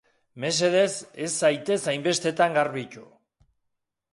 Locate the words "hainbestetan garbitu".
1.93-3.05